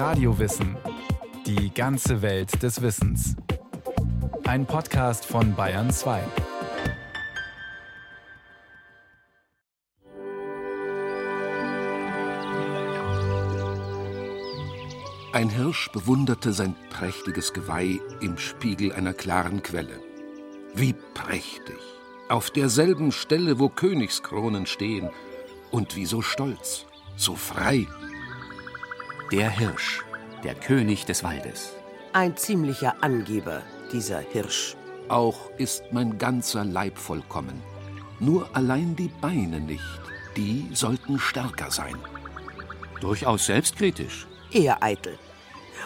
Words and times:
Radiowissen. 0.00 0.78
Die 1.44 1.74
ganze 1.74 2.22
Welt 2.22 2.62
des 2.62 2.80
Wissens. 2.80 3.36
Ein 4.44 4.64
Podcast 4.64 5.26
von 5.26 5.54
Bayern 5.54 5.90
2. 5.90 6.22
Ein 15.34 15.50
Hirsch 15.50 15.92
bewunderte 15.92 16.54
sein 16.54 16.74
prächtiges 16.88 17.52
Geweih 17.52 18.00
im 18.22 18.38
Spiegel 18.38 18.94
einer 18.94 19.12
klaren 19.12 19.62
Quelle. 19.62 20.00
Wie 20.72 20.94
prächtig! 21.12 21.76
Auf 22.30 22.50
derselben 22.50 23.12
Stelle, 23.12 23.58
wo 23.58 23.68
Königskronen 23.68 24.64
stehen, 24.64 25.10
und 25.70 25.94
wie 25.94 26.06
so 26.06 26.22
stolz, 26.22 26.86
so 27.16 27.34
frei. 27.34 27.86
Der 29.32 29.48
Hirsch, 29.48 30.02
der 30.42 30.56
König 30.56 31.06
des 31.06 31.22
Waldes. 31.22 31.70
Ein 32.12 32.36
ziemlicher 32.36 33.00
Angeber, 33.00 33.62
dieser 33.92 34.18
Hirsch. 34.18 34.74
Auch 35.06 35.52
ist 35.56 35.84
mein 35.92 36.18
ganzer 36.18 36.64
Leib 36.64 36.98
vollkommen. 36.98 37.62
Nur 38.18 38.48
allein 38.56 38.96
die 38.96 39.10
Beine 39.20 39.60
nicht, 39.60 40.00
die 40.36 40.68
sollten 40.72 41.20
stärker 41.20 41.70
sein. 41.70 41.94
Durchaus 43.00 43.46
selbstkritisch. 43.46 44.26
Eher 44.50 44.82
eitel. 44.82 45.16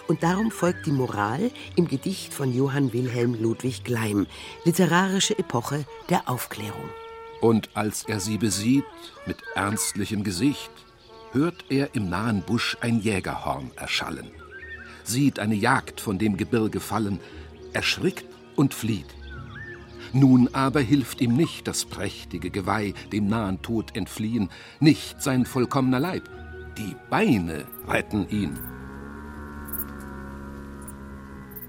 Und 0.09 0.23
darum 0.23 0.51
folgt 0.51 0.87
die 0.87 0.93
Moral 0.93 1.51
im 1.77 1.87
Gedicht 1.87 2.33
von 2.33 2.51
Johann 2.51 2.95
Wilhelm 2.95 3.35
Ludwig 3.35 3.85
Gleim, 3.85 4.27
literarische 4.65 5.39
Epoche 5.39 5.85
der 6.09 6.31
Aufklärung. 6.31 6.89
Und 7.43 7.69
als 7.75 8.05
er 8.05 8.21
sie 8.21 8.39
besieht, 8.39 8.87
mit 9.27 9.37
ernstlichem 9.55 10.25
Gesicht, 10.25 10.71
hört 11.35 11.65
er 11.69 11.95
im 11.95 12.09
nahen 12.09 12.43
Busch 12.43 12.77
ein 12.81 13.01
Jägerhorn 13.01 13.73
erschallen, 13.77 14.31
sieht 15.03 15.39
eine 15.41 15.57
Jagd 15.57 16.01
von 16.01 16.19
dem 16.19 16.37
Gebirge 16.37 16.81
fallen, 16.81 17.21
erschrickt 17.73 18.25
und 18.57 18.73
flieht. 18.73 19.09
Nun 20.13 20.49
aber 20.55 20.81
hilft 20.81 21.21
ihm 21.21 21.37
nicht 21.37 21.67
das 21.67 21.85
prächtige 21.85 22.51
Geweih, 22.51 22.95
dem 23.13 23.27
nahen 23.27 23.61
Tod 23.63 23.97
entfliehen, 23.97 24.49
nicht 24.79 25.21
sein 25.21 25.45
vollkommener 25.45 25.99
Leib, 25.99 26.31
die 26.79 26.95
Beine 27.11 27.67
retten 27.89 28.29
ihn. 28.29 28.57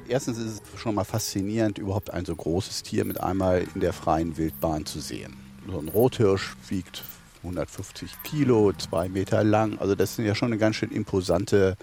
Erstens 0.07 0.37
ist 0.37 0.61
es 0.73 0.79
schon 0.79 0.93
mal 0.93 1.03
faszinierend, 1.03 1.79
überhaupt 1.79 2.11
ein 2.11 2.25
so 2.25 2.35
großes 2.35 2.83
Tier 2.83 3.03
mit 3.03 3.19
einmal 3.19 3.65
in 3.73 3.81
der 3.81 3.93
freien 3.93 4.37
Wildbahn 4.37 4.85
zu 4.85 4.99
sehen. 4.99 5.33
So 5.67 5.79
ein 5.79 5.87
Rothirsch 5.87 6.55
wiegt 6.69 7.03
150 7.45 8.23
Kilo, 8.23 8.73
zwei 8.73 9.07
Meter 9.09 9.43
lang. 9.43 9.79
Also 9.79 9.95
das 9.95 10.17
ist 10.17 10.25
ja 10.25 10.35
schon 10.35 10.49
eine 10.49 10.57
ganz 10.57 10.75
schön 10.75 10.91
imposante, 10.91 11.77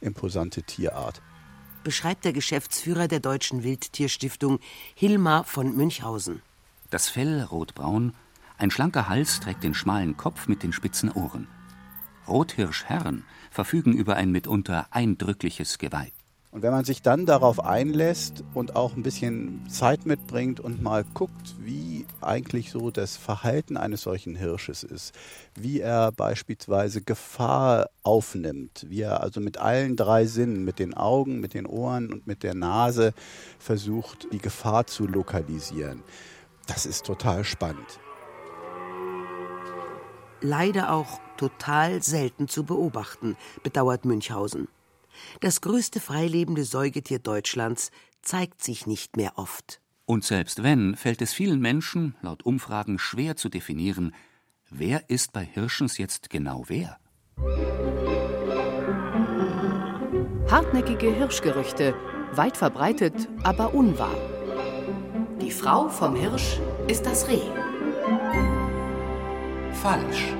imposante 0.00 0.62
Tierart. 0.62 1.20
Beschreibt 1.84 2.24
der 2.24 2.32
Geschäftsführer 2.32 3.08
der 3.08 3.20
Deutschen 3.20 3.62
Wildtierstiftung 3.62 4.58
Hilmar 4.94 5.44
von 5.44 5.76
Münchhausen. 5.76 6.42
Das 6.90 7.08
Fell 7.08 7.42
rotbraun, 7.42 8.14
ein 8.56 8.70
schlanker 8.70 9.08
Hals 9.08 9.40
trägt 9.40 9.62
den 9.62 9.74
schmalen 9.74 10.16
Kopf 10.16 10.48
mit 10.48 10.62
den 10.62 10.72
spitzen 10.72 11.12
Ohren. 11.12 11.46
Rothirschherren 12.26 13.24
verfügen 13.50 13.92
über 13.92 14.16
ein 14.16 14.30
mitunter 14.30 14.86
eindrückliches 14.90 15.78
Geweih. 15.78 16.12
Und 16.58 16.62
wenn 16.64 16.72
man 16.72 16.84
sich 16.84 17.02
dann 17.02 17.24
darauf 17.24 17.64
einlässt 17.64 18.42
und 18.52 18.74
auch 18.74 18.96
ein 18.96 19.04
bisschen 19.04 19.64
Zeit 19.70 20.06
mitbringt 20.06 20.58
und 20.58 20.82
mal 20.82 21.04
guckt, 21.14 21.54
wie 21.60 22.04
eigentlich 22.20 22.72
so 22.72 22.90
das 22.90 23.16
Verhalten 23.16 23.76
eines 23.76 24.02
solchen 24.02 24.34
Hirsches 24.34 24.82
ist, 24.82 25.14
wie 25.54 25.78
er 25.78 26.10
beispielsweise 26.10 27.00
Gefahr 27.00 27.90
aufnimmt, 28.02 28.86
wie 28.88 29.02
er 29.02 29.22
also 29.22 29.40
mit 29.40 29.58
allen 29.58 29.94
drei 29.94 30.26
Sinnen, 30.26 30.64
mit 30.64 30.80
den 30.80 30.94
Augen, 30.94 31.38
mit 31.38 31.54
den 31.54 31.64
Ohren 31.64 32.12
und 32.12 32.26
mit 32.26 32.42
der 32.42 32.54
Nase 32.54 33.14
versucht, 33.60 34.26
die 34.32 34.38
Gefahr 34.38 34.88
zu 34.88 35.06
lokalisieren, 35.06 36.02
das 36.66 36.86
ist 36.86 37.06
total 37.06 37.44
spannend. 37.44 38.00
Leider 40.40 40.92
auch 40.92 41.20
total 41.36 42.02
selten 42.02 42.48
zu 42.48 42.64
beobachten, 42.64 43.36
bedauert 43.62 44.04
Münchhausen. 44.04 44.66
Das 45.40 45.60
größte 45.60 46.00
freilebende 46.00 46.64
Säugetier 46.64 47.18
Deutschlands 47.18 47.90
zeigt 48.22 48.62
sich 48.62 48.86
nicht 48.86 49.16
mehr 49.16 49.32
oft. 49.36 49.80
Und 50.04 50.24
selbst 50.24 50.62
wenn, 50.62 50.96
fällt 50.96 51.20
es 51.20 51.32
vielen 51.32 51.60
Menschen, 51.60 52.14
laut 52.22 52.44
Umfragen, 52.44 52.98
schwer 52.98 53.36
zu 53.36 53.48
definieren, 53.48 54.14
wer 54.70 55.10
ist 55.10 55.32
bei 55.32 55.44
Hirschens 55.44 55.98
jetzt 55.98 56.30
genau 56.30 56.64
wer? 56.68 56.98
Hartnäckige 60.50 61.14
Hirschgerüchte, 61.14 61.94
weit 62.32 62.56
verbreitet, 62.56 63.28
aber 63.42 63.74
unwahr. 63.74 64.16
Die 65.42 65.50
Frau 65.50 65.88
vom 65.90 66.16
Hirsch 66.16 66.58
ist 66.88 67.04
das 67.04 67.28
Reh. 67.28 67.42
Falsch. 69.74 70.34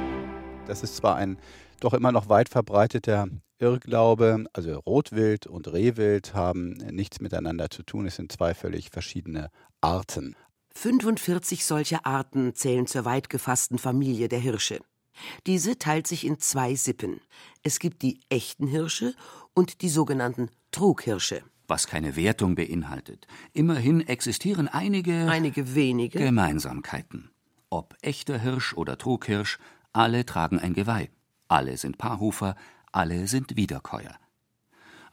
Das 0.67 0.83
ist 0.83 0.97
zwar 0.97 1.17
ein 1.17 1.39
doch 1.81 1.95
immer 1.95 2.13
noch 2.13 2.29
weit 2.29 2.49
verbreiteter 2.49 3.29
Irrglaube, 3.59 4.45
also 4.53 4.79
Rotwild 4.81 5.47
und 5.47 5.73
Rehwild 5.73 6.35
haben 6.35 6.73
nichts 6.91 7.21
miteinander 7.21 7.71
zu 7.71 7.83
tun. 7.83 8.07
Es 8.07 8.17
sind 8.17 8.31
zwei 8.31 8.55
völlig 8.55 8.91
verschiedene 8.91 9.51
Arten. 9.81 10.37
45 10.75 11.65
solcher 11.65 12.07
Arten 12.07 12.55
zählen 12.55 12.87
zur 12.87 13.05
weit 13.05 13.29
gefassten 13.29 13.79
Familie 13.79 14.29
der 14.29 14.39
Hirsche. 14.39 14.79
Diese 15.47 15.77
teilt 15.79 16.07
sich 16.07 16.25
in 16.25 16.39
zwei 16.39 16.77
Sippen. 16.77 17.21
Es 17.65 17.81
gibt 17.81 18.03
die 18.03 18.21
echten 18.29 18.69
Hirsche 18.69 19.15
und 19.55 19.83
die 19.83 19.89
sogenannten 19.89 20.51
Trughirsche. 20.71 21.43
Was 21.67 21.89
keine 21.89 22.15
Wertung 22.15 22.55
beinhaltet. 22.55 23.27
Immerhin 23.53 24.01
existieren 24.07 24.69
einige. 24.69 25.29
Einige 25.29 25.75
wenige. 25.75 26.21
Gemeinsamkeiten. 26.21 27.31
Ob 27.71 27.95
echter 28.01 28.39
Hirsch 28.39 28.73
oder 28.75 28.97
Trughirsch, 28.97 29.59
alle 29.93 30.25
tragen 30.25 30.59
ein 30.61 30.73
Geweih. 30.73 31.11
Alle 31.49 31.77
sind 31.77 31.99
Paarhufer, 31.99 32.55
alle 32.93 33.27
sind 33.27 33.57
Wiederkäuer. 33.57 34.17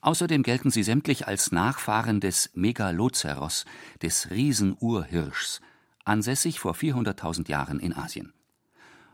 Außerdem 0.02 0.44
gelten 0.44 0.70
sie 0.70 0.84
sämtlich 0.84 1.28
als 1.28 1.52
Nachfahren 1.52 2.20
des 2.20 2.52
Megaloceros, 2.54 3.66
des 4.02 4.30
Riesenurhirschs, 4.30 5.62
ansässig 6.04 6.60
vor 6.60 6.76
400.000 6.76 7.50
Jahren 7.50 7.80
in 7.80 7.94
Asien. 7.94 8.34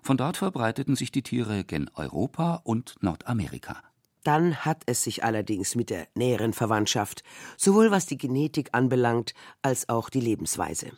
Von 0.01 0.17
dort 0.17 0.35
verbreiteten 0.35 0.95
sich 0.95 1.11
die 1.11 1.21
Tiere 1.21 1.63
gen 1.63 1.89
Europa 1.93 2.61
und 2.63 2.95
Nordamerika. 3.01 3.81
Dann 4.23 4.57
hat 4.57 4.83
es 4.85 5.03
sich 5.03 5.23
allerdings 5.23 5.75
mit 5.75 5.89
der 5.89 6.07
näheren 6.13 6.53
Verwandtschaft, 6.53 7.23
sowohl 7.57 7.89
was 7.89 8.05
die 8.05 8.17
Genetik 8.17 8.69
anbelangt, 8.73 9.33
als 9.61 9.89
auch 9.89 10.09
die 10.09 10.19
Lebensweise. 10.19 10.91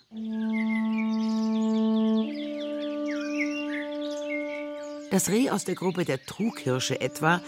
Das 5.13 5.29
Reh 5.29 5.51
aus 5.51 5.63
der 5.63 5.75
Gruppe 5.75 6.05
der 6.05 6.25
Trughirsche 6.25 6.99
etwa, 6.99 7.39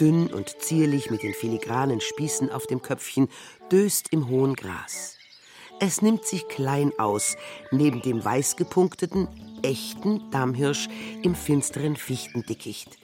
dünn 0.00 0.26
und 0.26 0.60
zierlich 0.60 1.08
mit 1.08 1.22
den 1.22 1.34
filigranen 1.34 2.00
Spießen 2.00 2.50
auf 2.50 2.66
dem 2.66 2.82
Köpfchen, 2.82 3.28
döst 3.70 4.08
im 4.10 4.28
hohen 4.28 4.54
Gras. 4.54 5.16
Es 5.78 6.02
nimmt 6.02 6.24
sich 6.24 6.48
klein 6.48 6.90
aus, 6.98 7.36
neben 7.70 8.02
dem 8.02 8.24
weiß 8.24 8.56
gepunkteten, 8.56 9.28
echten 9.62 10.32
Dammhirsch 10.32 10.88
im 11.22 11.36
finsteren 11.36 11.94
Fichtendickicht. 11.94 12.98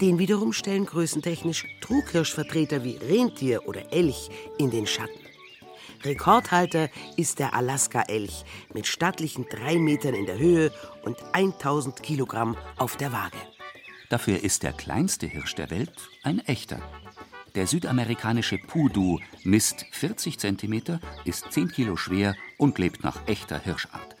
Den 0.00 0.18
wiederum 0.18 0.54
stellen 0.54 0.86
größentechnisch 0.86 1.66
Trughirschvertreter 1.82 2.82
wie 2.82 2.96
Rentier 2.96 3.68
oder 3.68 3.92
Elch 3.92 4.30
in 4.56 4.70
den 4.70 4.86
Schatten. 4.86 5.20
Rekordhalter 6.02 6.88
ist 7.18 7.40
der 7.40 7.52
Alaska-Elch 7.52 8.44
mit 8.72 8.86
stattlichen 8.86 9.44
drei 9.50 9.76
Metern 9.76 10.14
in 10.14 10.24
der 10.24 10.38
Höhe 10.38 10.72
und 11.04 11.18
1000 11.34 12.02
Kilogramm 12.02 12.56
auf 12.78 12.96
der 12.96 13.12
Waage. 13.12 13.49
Dafür 14.10 14.42
ist 14.42 14.64
der 14.64 14.72
kleinste 14.72 15.28
Hirsch 15.28 15.54
der 15.54 15.70
Welt 15.70 15.92
ein 16.24 16.40
echter. 16.40 16.82
Der 17.54 17.68
südamerikanische 17.68 18.58
Pudu 18.58 19.20
misst 19.44 19.86
40 19.92 20.36
cm, 20.36 20.98
ist 21.24 21.50
10 21.50 21.68
Kilo 21.68 21.96
schwer 21.96 22.34
und 22.58 22.78
lebt 22.78 23.04
nach 23.04 23.28
echter 23.28 23.58
Hirschart. 23.60 24.16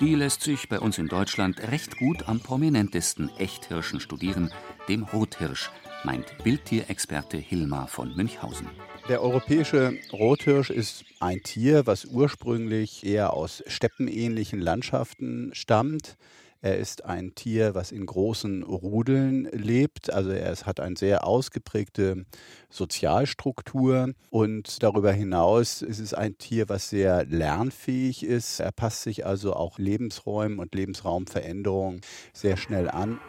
Die 0.00 0.14
lässt 0.14 0.42
sich 0.42 0.68
bei 0.68 0.80
uns 0.80 0.98
in 0.98 1.08
Deutschland 1.08 1.60
recht 1.70 1.96
gut 1.96 2.28
am 2.28 2.40
prominentesten 2.40 3.30
Echthirschen 3.38 4.00
studieren, 4.00 4.50
dem 4.86 5.04
Rothirsch, 5.04 5.70
meint 6.04 6.26
Wildtierexperte 6.44 7.38
Hilmar 7.38 7.88
von 7.88 8.14
Münchhausen. 8.14 8.68
Der 9.08 9.22
europäische 9.22 9.98
Rothirsch 10.12 10.68
ist 10.68 11.06
ein 11.20 11.42
Tier, 11.42 11.86
was 11.86 12.04
ursprünglich 12.04 13.06
eher 13.06 13.32
aus 13.32 13.62
steppenähnlichen 13.66 14.60
Landschaften 14.60 15.54
stammt. 15.54 16.18
Er 16.64 16.78
ist 16.78 17.04
ein 17.04 17.34
Tier, 17.34 17.74
was 17.74 17.92
in 17.92 18.06
großen 18.06 18.62
Rudeln 18.62 19.50
lebt. 19.52 20.10
Also 20.10 20.30
er 20.30 20.56
hat 20.56 20.80
eine 20.80 20.96
sehr 20.96 21.26
ausgeprägte 21.26 22.24
Sozialstruktur. 22.70 24.14
Und 24.30 24.82
darüber 24.82 25.12
hinaus 25.12 25.82
ist 25.82 25.98
es 25.98 26.14
ein 26.14 26.38
Tier, 26.38 26.70
was 26.70 26.88
sehr 26.88 27.26
lernfähig 27.26 28.24
ist. 28.24 28.60
Er 28.60 28.72
passt 28.72 29.02
sich 29.02 29.26
also 29.26 29.52
auch 29.52 29.78
Lebensräumen 29.78 30.58
und 30.58 30.74
Lebensraumveränderungen 30.74 32.00
sehr 32.32 32.56
schnell 32.56 32.88
an. 32.88 33.20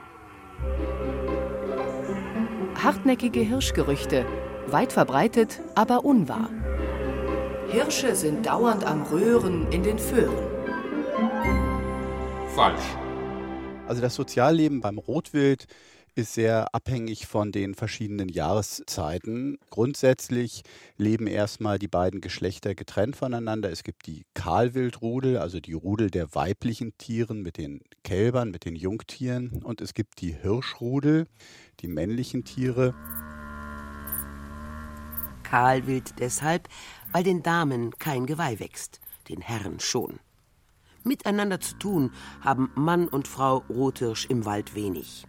Hartnäckige 2.81 3.41
Hirschgerüchte, 3.41 4.25
weit 4.67 4.93
verbreitet, 4.93 5.59
aber 5.75 6.05
unwahr. 6.05 6.49
Hirsche 7.67 8.15
sind 8.15 8.45
dauernd 8.45 8.85
am 8.85 9.03
Röhren 9.03 9.69
in 9.73 9.83
den 9.83 9.99
Föhren. 9.99 10.47
Falsch. 12.55 12.95
Also 13.87 14.01
das 14.01 14.15
Sozialleben 14.15 14.81
beim 14.81 14.97
Rotwild 14.97 15.67
ist 16.15 16.33
sehr 16.33 16.73
abhängig 16.73 17.27
von 17.27 17.51
den 17.51 17.75
verschiedenen 17.75 18.29
Jahreszeiten. 18.29 19.59
Grundsätzlich 19.69 20.63
leben 20.97 21.27
erstmal 21.27 21.77
die 21.77 21.87
beiden 21.87 22.19
Geschlechter 22.19 22.73
getrennt 22.73 23.15
voneinander. 23.15 23.69
Es 23.69 23.83
gibt 23.83 24.07
die 24.07 24.25
Kahlwildrudel, 24.33 25.37
also 25.37 25.59
die 25.59 25.73
Rudel 25.73 26.09
der 26.09 26.33
weiblichen 26.33 26.97
Tieren 26.97 27.41
mit 27.41 27.57
den 27.57 27.81
Kälbern, 28.03 28.49
mit 28.49 28.65
den 28.65 28.75
Jungtieren. 28.75 29.61
Und 29.63 29.81
es 29.81 29.93
gibt 29.93 30.21
die 30.21 30.33
Hirschrudel, 30.33 31.27
die 31.81 31.87
männlichen 31.87 32.43
Tiere. 32.43 32.95
Kahlwild 35.43 36.15
deshalb, 36.19 36.69
weil 37.11 37.23
den 37.23 37.43
Damen 37.43 37.91
kein 37.99 38.25
Geweih 38.25 38.59
wächst, 38.59 38.99
den 39.29 39.41
Herren 39.41 39.79
schon. 39.79 40.19
Miteinander 41.05 41.59
zu 41.61 41.77
tun 41.77 42.11
haben 42.41 42.71
Mann 42.75 43.07
und 43.07 43.27
Frau 43.27 43.63
Rothirsch 43.69 44.25
im 44.25 44.45
Wald 44.45 44.75
wenig. 44.75 45.25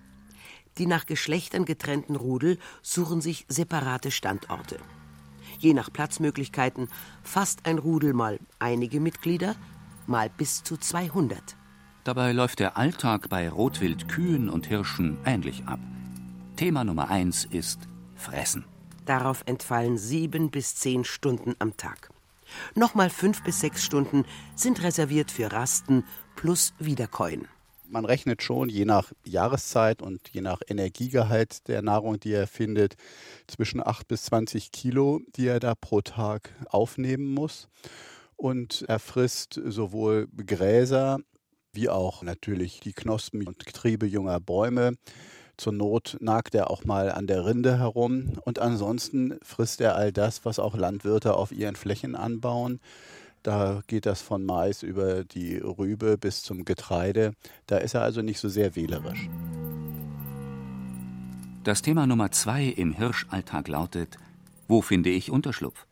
Die 0.78 0.86
nach 0.86 1.06
Geschlechtern 1.06 1.64
getrennten 1.64 2.16
Rudel 2.16 2.58
suchen 2.82 3.20
sich 3.20 3.46
separate 3.48 4.10
Standorte. 4.10 4.78
Je 5.58 5.72
nach 5.72 5.92
Platzmöglichkeiten 5.92 6.88
fasst 7.22 7.66
ein 7.66 7.78
Rudel 7.78 8.12
mal 8.12 8.38
einige 8.58 9.00
Mitglieder, 9.00 9.54
mal 10.06 10.30
bis 10.30 10.62
zu 10.62 10.76
200. 10.76 11.56
Dabei 12.04 12.32
läuft 12.32 12.60
der 12.60 12.76
Alltag 12.76 13.28
bei 13.28 13.48
Rotwildkühen 13.48 14.48
und 14.48 14.66
Hirschen 14.66 15.18
ähnlich 15.24 15.64
ab. 15.66 15.80
Thema 16.56 16.84
Nummer 16.84 17.10
eins 17.10 17.44
ist 17.44 17.80
Fressen. 18.14 18.64
Darauf 19.06 19.42
entfallen 19.46 19.98
sieben 19.98 20.50
bis 20.50 20.74
zehn 20.76 21.04
Stunden 21.04 21.54
am 21.58 21.76
Tag. 21.76 22.10
Nochmal 22.74 23.10
fünf 23.10 23.42
bis 23.42 23.60
sechs 23.60 23.84
Stunden 23.84 24.24
sind 24.54 24.82
reserviert 24.82 25.30
für 25.30 25.52
Rasten 25.52 26.04
plus 26.36 26.74
Wiederkäuen 26.78 27.48
man 27.88 28.04
rechnet 28.04 28.42
schon 28.42 28.68
je 28.68 28.84
nach 28.84 29.12
Jahreszeit 29.24 30.02
und 30.02 30.28
je 30.28 30.40
nach 30.40 30.60
Energiegehalt 30.66 31.68
der 31.68 31.82
Nahrung, 31.82 32.18
die 32.20 32.32
er 32.32 32.46
findet, 32.46 32.96
zwischen 33.46 33.84
8 33.84 34.08
bis 34.08 34.24
20 34.24 34.72
Kilo, 34.72 35.20
die 35.36 35.46
er 35.46 35.60
da 35.60 35.74
pro 35.74 36.00
Tag 36.00 36.52
aufnehmen 36.68 37.32
muss. 37.32 37.68
Und 38.36 38.84
er 38.88 38.98
frisst 38.98 39.60
sowohl 39.64 40.28
Gräser 40.36 41.18
wie 41.72 41.88
auch 41.88 42.22
natürlich 42.22 42.80
die 42.80 42.92
Knospen 42.92 43.46
und 43.46 43.66
Getriebe 43.66 44.06
junger 44.06 44.40
Bäume. 44.40 44.94
Zur 45.56 45.72
Not 45.72 46.18
nagt 46.20 46.54
er 46.54 46.70
auch 46.70 46.84
mal 46.84 47.10
an 47.10 47.26
der 47.26 47.46
Rinde 47.46 47.78
herum. 47.78 48.32
Und 48.44 48.58
ansonsten 48.58 49.38
frisst 49.42 49.80
er 49.80 49.96
all 49.96 50.12
das, 50.12 50.44
was 50.44 50.58
auch 50.58 50.76
Landwirte 50.76 51.34
auf 51.34 51.50
ihren 51.52 51.76
Flächen 51.76 52.14
anbauen. 52.14 52.80
Da 53.42 53.82
geht 53.86 54.06
das 54.06 54.20
von 54.20 54.44
Mais 54.44 54.82
über 54.82 55.24
die 55.24 55.56
Rübe 55.56 56.18
bis 56.18 56.42
zum 56.42 56.64
Getreide. 56.64 57.32
Da 57.66 57.78
ist 57.78 57.94
er 57.94 58.02
also 58.02 58.20
nicht 58.20 58.40
so 58.40 58.48
sehr 58.48 58.76
wählerisch. 58.76 59.28
Das 61.64 61.82
Thema 61.82 62.06
Nummer 62.06 62.30
zwei 62.32 62.64
im 62.64 62.92
Hirschalltag 62.92 63.68
lautet: 63.68 64.18
Wo 64.68 64.82
finde 64.82 65.10
ich 65.10 65.30
Unterschlupf? 65.30 65.86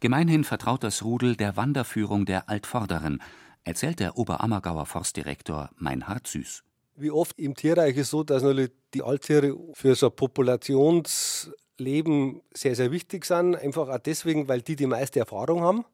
Gemeinhin 0.00 0.44
vertraut 0.44 0.84
das 0.84 1.02
Rudel 1.02 1.36
der 1.36 1.56
Wanderführung 1.56 2.24
der 2.24 2.48
Altvorderen, 2.48 3.20
erzählt 3.64 4.00
der 4.00 4.16
Oberammergauer 4.16 4.86
Forstdirektor 4.86 5.70
Meinhard 5.76 6.26
Süß. 6.26 6.62
Wie 7.00 7.10
oft 7.10 7.36
im 7.38 7.54
Tierreich 7.54 7.96
ist 7.96 8.02
es 8.02 8.10
so, 8.10 8.22
dass 8.22 8.42
natürlich 8.42 8.72
die 8.92 9.02
Alttiere 9.02 9.56
für 9.72 9.94
so 9.94 10.08
ein 10.08 10.12
Populationsleben 10.14 12.42
sehr, 12.52 12.76
sehr 12.76 12.92
wichtig 12.92 13.24
sind. 13.24 13.56
Einfach 13.56 13.88
auch 13.88 13.96
deswegen, 13.96 14.46
weil 14.48 14.60
die 14.60 14.76
die 14.76 14.86
meiste 14.86 15.20
Erfahrung 15.20 15.62
haben. 15.62 15.86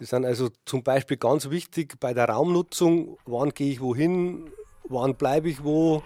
Die 0.00 0.04
sind 0.04 0.24
also 0.24 0.48
zum 0.64 0.82
Beispiel 0.82 1.16
ganz 1.16 1.48
wichtig 1.48 2.00
bei 2.00 2.12
der 2.12 2.28
Raumnutzung. 2.28 3.18
Wann 3.24 3.50
gehe 3.50 3.70
ich 3.70 3.80
wohin? 3.80 4.50
Wann 4.88 5.14
bleibe 5.14 5.48
ich 5.48 5.62
wo? 5.62 6.02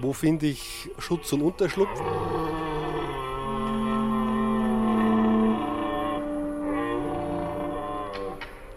Wo 0.00 0.12
finde 0.14 0.46
ich 0.46 0.88
Schutz 0.98 1.32
und 1.32 1.42
Unterschlupf? 1.42 2.02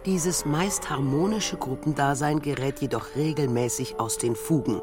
Dieses 0.06 0.44
meist 0.44 0.90
harmonische 0.90 1.56
Gruppendasein 1.56 2.42
gerät 2.42 2.82
jedoch 2.82 3.16
regelmäßig 3.16 4.02
aus 4.02 4.18
den 4.18 4.36
Fugen. 4.36 4.82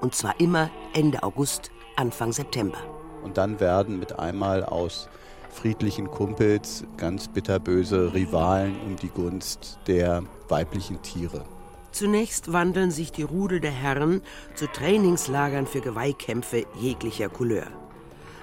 Und 0.00 0.14
zwar 0.14 0.38
immer 0.38 0.70
Ende 0.94 1.24
August, 1.24 1.72
Anfang 1.96 2.32
September. 2.32 2.78
Und 3.24 3.36
dann 3.36 3.58
werden 3.58 3.98
mit 3.98 4.20
einmal 4.20 4.64
aus 4.64 5.08
friedlichen 5.50 6.08
Kumpels 6.08 6.84
ganz 6.96 7.26
bitterböse 7.26 8.14
Rivalen 8.14 8.80
um 8.86 8.94
die 8.94 9.08
Gunst 9.08 9.80
der 9.88 10.22
weiblichen 10.48 11.02
Tiere. 11.02 11.44
Zunächst 11.90 12.52
wandeln 12.52 12.92
sich 12.92 13.10
die 13.10 13.24
Rudel 13.24 13.58
der 13.58 13.72
Herren 13.72 14.22
zu 14.54 14.68
Trainingslagern 14.68 15.66
für 15.66 15.80
Geweihkämpfe 15.80 16.64
jeglicher 16.78 17.28
Couleur. 17.28 17.66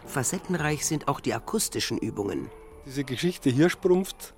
Facettenreich 0.05 0.85
sind 0.85 1.07
auch 1.07 1.21
die 1.21 1.33
akustischen 1.33 1.97
Übungen. 1.97 2.49
Diese 2.85 3.05
Geschichte 3.05 3.49
Hirschprumpft 3.49 4.33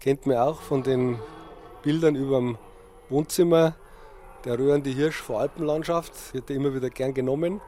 kennt 0.00 0.26
man 0.26 0.36
auch 0.36 0.60
von 0.60 0.82
den 0.82 1.18
Bildern 1.82 2.16
über 2.16 2.38
dem 2.38 2.58
Wohnzimmer. 3.08 3.74
Der 4.44 4.58
rührende 4.58 4.90
Hirsch 4.90 5.16
vor 5.16 5.40
Alpenlandschaft 5.40 6.34
wird 6.34 6.50
immer 6.50 6.74
wieder 6.74 6.90
gern 6.90 7.14
genommen. 7.14 7.60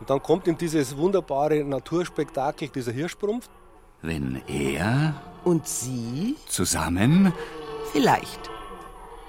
Und 0.00 0.08
dann 0.08 0.22
kommt 0.22 0.46
ihm 0.46 0.56
dieses 0.56 0.96
wunderbare 0.96 1.62
Naturspektakel 1.62 2.68
dieser 2.68 2.92
Hirschprumpft. 2.92 3.50
Wenn 4.02 4.40
er 4.48 5.20
und 5.44 5.68
sie 5.68 6.36
zusammen 6.48 7.32
vielleicht. 7.92 8.50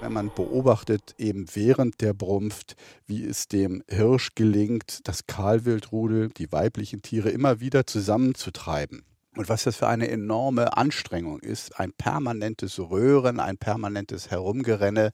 Wenn 0.00 0.14
man 0.14 0.34
beobachtet, 0.34 1.14
eben 1.18 1.46
während 1.54 2.00
der 2.00 2.14
Brumpft, 2.14 2.74
wie 3.06 3.24
es 3.24 3.46
dem 3.48 3.84
Hirsch 3.88 4.34
gelingt, 4.34 5.06
das 5.06 5.26
Kahlwildrudel, 5.26 6.30
die 6.30 6.50
weiblichen 6.50 7.02
Tiere 7.02 7.28
immer 7.28 7.60
wieder 7.60 7.86
zusammenzutreiben. 7.86 9.04
Und 9.34 9.48
was 9.48 9.64
das 9.64 9.76
für 9.76 9.88
eine 9.88 10.08
enorme 10.08 10.76
Anstrengung 10.76 11.40
ist, 11.40 11.80
ein 11.80 11.92
permanentes 11.92 12.78
Röhren, 12.78 13.40
ein 13.40 13.56
permanentes 13.56 14.30
Herumgerenne. 14.30 15.12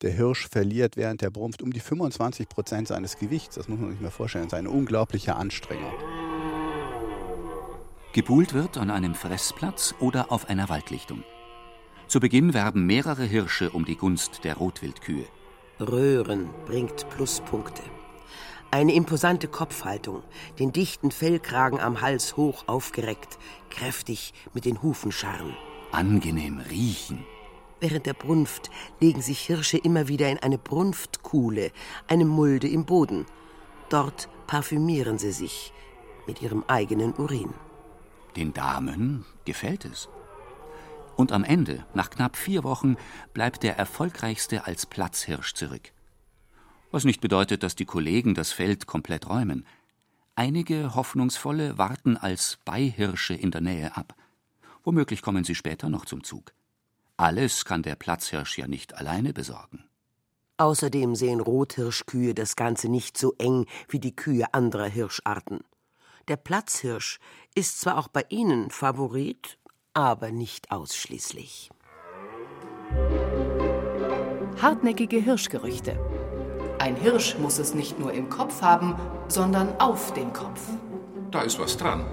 Der 0.00 0.12
Hirsch 0.12 0.48
verliert 0.48 0.96
während 0.96 1.20
der 1.20 1.30
Brumpft 1.30 1.62
um 1.62 1.72
die 1.72 1.80
25 1.80 2.48
Prozent 2.48 2.88
seines 2.88 3.18
Gewichts. 3.18 3.56
Das 3.56 3.68
muss 3.68 3.78
man 3.78 3.90
sich 3.90 4.00
mal 4.00 4.10
vorstellen. 4.10 4.44
Das 4.44 4.54
ist 4.54 4.58
eine 4.58 4.70
unglaubliche 4.70 5.36
Anstrengung. 5.36 5.92
Gebuhlt 8.14 8.54
wird 8.54 8.78
an 8.78 8.90
einem 8.90 9.14
Fressplatz 9.14 9.94
oder 10.00 10.32
auf 10.32 10.48
einer 10.48 10.68
Waldlichtung. 10.68 11.22
Zu 12.08 12.20
Beginn 12.20 12.52
werben 12.52 12.86
mehrere 12.86 13.24
Hirsche 13.24 13.70
um 13.70 13.84
die 13.84 13.96
Gunst 13.96 14.44
der 14.44 14.56
Rotwildkühe. 14.56 15.24
Röhren 15.80 16.50
bringt 16.66 17.08
Pluspunkte. 17.10 17.82
Eine 18.74 18.94
imposante 18.94 19.48
Kopfhaltung, 19.48 20.22
den 20.58 20.72
dichten 20.72 21.10
Fellkragen 21.10 21.78
am 21.78 22.00
Hals 22.00 22.38
hoch 22.38 22.64
aufgereckt, 22.68 23.38
kräftig 23.68 24.32
mit 24.54 24.64
den 24.64 24.82
Hufen 24.82 25.12
scharren. 25.12 25.54
Angenehm 25.90 26.58
riechen. 26.70 27.22
Während 27.80 28.06
der 28.06 28.14
Brunft 28.14 28.70
legen 28.98 29.20
sich 29.20 29.40
Hirsche 29.40 29.76
immer 29.76 30.08
wieder 30.08 30.30
in 30.30 30.38
eine 30.38 30.56
Brunftkuhle, 30.56 31.70
eine 32.08 32.24
Mulde 32.24 32.66
im 32.66 32.86
Boden. 32.86 33.26
Dort 33.90 34.30
parfümieren 34.46 35.18
sie 35.18 35.32
sich 35.32 35.74
mit 36.26 36.40
ihrem 36.40 36.64
eigenen 36.66 37.12
Urin. 37.12 37.52
Den 38.36 38.54
Damen 38.54 39.26
gefällt 39.44 39.84
es. 39.84 40.08
Und 41.14 41.30
am 41.32 41.44
Ende, 41.44 41.84
nach 41.92 42.08
knapp 42.08 42.38
vier 42.38 42.64
Wochen, 42.64 42.96
bleibt 43.34 43.64
der 43.64 43.76
erfolgreichste 43.76 44.64
als 44.64 44.86
Platzhirsch 44.86 45.52
zurück. 45.52 45.92
Was 46.92 47.04
nicht 47.04 47.22
bedeutet, 47.22 47.62
dass 47.62 47.74
die 47.74 47.86
Kollegen 47.86 48.34
das 48.34 48.52
Feld 48.52 48.86
komplett 48.86 49.28
räumen. 49.28 49.66
Einige 50.34 50.94
Hoffnungsvolle 50.94 51.78
warten 51.78 52.18
als 52.18 52.58
Beihirsche 52.66 53.32
in 53.32 53.50
der 53.50 53.62
Nähe 53.62 53.96
ab. 53.96 54.14
Womöglich 54.84 55.22
kommen 55.22 55.42
sie 55.42 55.54
später 55.54 55.88
noch 55.88 56.04
zum 56.04 56.22
Zug. 56.22 56.52
Alles 57.16 57.64
kann 57.64 57.82
der 57.82 57.94
Platzhirsch 57.96 58.58
ja 58.58 58.68
nicht 58.68 58.94
alleine 58.94 59.32
besorgen. 59.32 59.84
Außerdem 60.58 61.16
sehen 61.16 61.40
Rothirschkühe 61.40 62.34
das 62.34 62.56
Ganze 62.56 62.90
nicht 62.90 63.16
so 63.16 63.34
eng 63.38 63.66
wie 63.88 63.98
die 63.98 64.14
Kühe 64.14 64.52
anderer 64.52 64.88
Hirscharten. 64.88 65.60
Der 66.28 66.36
Platzhirsch 66.36 67.20
ist 67.54 67.80
zwar 67.80 67.96
auch 67.96 68.08
bei 68.08 68.26
Ihnen 68.28 68.70
Favorit, 68.70 69.58
aber 69.94 70.30
nicht 70.30 70.70
ausschließlich. 70.70 71.70
Hartnäckige 74.60 75.18
Hirschgerüchte. 75.18 76.21
Ein 76.82 76.96
Hirsch 76.96 77.38
muss 77.38 77.60
es 77.60 77.74
nicht 77.74 78.00
nur 78.00 78.12
im 78.12 78.28
Kopf 78.28 78.60
haben, 78.60 78.96
sondern 79.28 79.68
auf 79.78 80.12
dem 80.14 80.32
Kopf. 80.32 80.68
Da 81.30 81.42
ist 81.42 81.56
was 81.60 81.76
dran. 81.76 82.04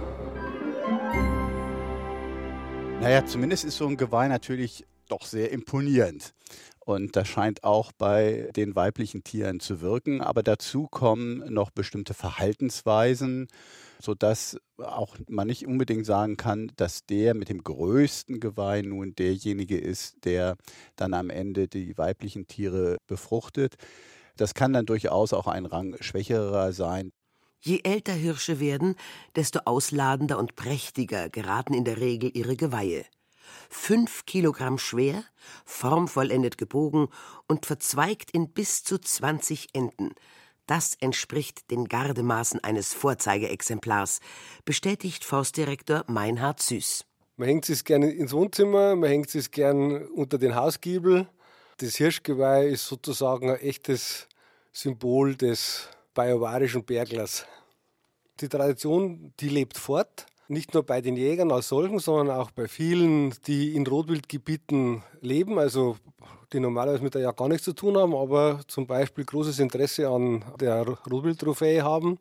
Naja, 3.01 3.25
zumindest 3.25 3.65
ist 3.65 3.77
so 3.77 3.87
ein 3.87 3.97
Geweih 3.97 4.27
natürlich 4.27 4.85
doch 5.07 5.25
sehr 5.25 5.49
imponierend. 5.49 6.35
Und 6.81 7.15
das 7.15 7.27
scheint 7.27 7.63
auch 7.63 7.91
bei 7.93 8.51
den 8.55 8.75
weiblichen 8.75 9.23
Tieren 9.23 9.59
zu 9.59 9.81
wirken. 9.81 10.21
Aber 10.21 10.43
dazu 10.43 10.85
kommen 10.85 11.51
noch 11.51 11.71
bestimmte 11.71 12.13
Verhaltensweisen, 12.13 13.47
sodass 13.99 14.55
auch 14.77 15.17
man 15.27 15.47
nicht 15.47 15.65
unbedingt 15.65 16.05
sagen 16.05 16.37
kann, 16.37 16.71
dass 16.75 17.07
der 17.07 17.33
mit 17.33 17.49
dem 17.49 17.63
größten 17.63 18.39
Geweih 18.39 18.83
nun 18.83 19.15
derjenige 19.15 19.79
ist, 19.79 20.25
der 20.25 20.57
dann 20.95 21.15
am 21.15 21.31
Ende 21.31 21.67
die 21.67 21.97
weiblichen 21.97 22.45
Tiere 22.45 22.97
befruchtet. 23.07 23.75
Das 24.39 24.53
kann 24.53 24.73
dann 24.73 24.85
durchaus 24.85 25.33
auch 25.33 25.47
ein 25.47 25.65
Rang 25.65 25.95
schwächerer 25.99 26.73
sein. 26.73 27.11
Je 27.59 27.81
älter 27.83 28.13
Hirsche 28.13 28.59
werden, 28.59 28.95
desto 29.35 29.59
ausladender 29.65 30.37
und 30.37 30.55
prächtiger 30.55 31.29
geraten 31.29 31.73
in 31.73 31.83
der 31.83 31.97
Regel 31.97 32.31
ihre 32.33 32.55
Geweihe 32.55 33.05
fünf 33.69 34.25
Kilogramm 34.25 34.77
schwer, 34.77 35.23
formvollendet 35.65 36.57
gebogen 36.57 37.07
und 37.47 37.65
verzweigt 37.65 38.31
in 38.31 38.51
bis 38.51 38.83
zu 38.83 38.97
20 38.97 39.69
Enden. 39.73 40.13
Das 40.65 40.95
entspricht 40.99 41.71
den 41.71 41.85
Gardemaßen 41.85 42.63
eines 42.63 42.93
Vorzeigeexemplars, 42.93 44.19
bestätigt 44.65 45.23
Forstdirektor 45.25 46.03
Meinhard 46.07 46.61
Süß. 46.61 47.05
Man 47.37 47.47
hängt 47.47 47.69
es 47.69 47.83
gerne 47.83 48.11
ins 48.11 48.33
Wohnzimmer, 48.33 48.95
man 48.95 49.09
hängt 49.09 49.33
es 49.33 49.49
gern 49.49 50.05
unter 50.09 50.37
den 50.37 50.55
Hausgiebel. 50.55 51.27
Das 51.77 51.95
Hirschgeweih 51.95 52.67
ist 52.67 52.85
sozusagen 52.85 53.49
ein 53.49 53.59
echtes 53.61 54.27
Symbol 54.81 55.35
des 55.35 55.89
bajuwarischen 56.13 56.85
Berglers. 56.85 57.45
Die 58.39 58.47
Tradition, 58.47 59.33
die 59.41 59.49
lebt 59.49 59.77
fort 59.77 60.25
nicht 60.47 60.73
nur 60.73 60.83
bei 60.83 61.01
den 61.01 61.17
Jägern 61.17 61.51
als 61.51 61.67
solchen, 61.67 61.99
sondern 61.99 62.35
auch 62.35 62.49
bei 62.51 62.69
vielen, 62.69 63.35
die 63.45 63.75
in 63.75 63.85
Rotwildgebieten 63.85 65.03
leben, 65.19 65.59
also 65.59 65.97
die 66.53 66.61
normalerweise 66.61 67.03
mit 67.03 67.13
der 67.13 67.23
Jagd 67.23 67.39
gar 67.39 67.49
nichts 67.49 67.65
zu 67.65 67.73
tun 67.73 67.97
haben, 67.97 68.15
aber 68.15 68.61
zum 68.67 68.87
Beispiel 68.87 69.25
großes 69.25 69.59
Interesse 69.59 70.07
an 70.07 70.45
der 70.61 70.87
Rotwildtrophäe 70.87 71.83
haben 71.83 72.17